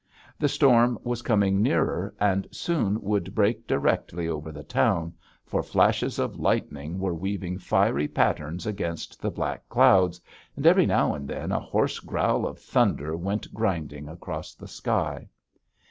[0.39, 5.13] The storm was coming nearer, and soon would break directly over the town,
[5.45, 10.19] for flashes of lightning were weaving fiery patterns against the black clouds,
[10.55, 15.29] and every now and then a hoarse growl of thunder went grinding across the sky.